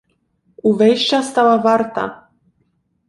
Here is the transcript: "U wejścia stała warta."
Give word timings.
"U 0.63 0.73
wejścia 0.75 1.23
stała 1.23 1.57
warta." 1.57 2.27